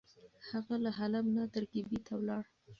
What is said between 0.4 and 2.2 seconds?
هغه له حلب نه ترکیې ته